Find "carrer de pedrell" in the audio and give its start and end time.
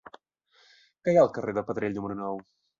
1.37-1.97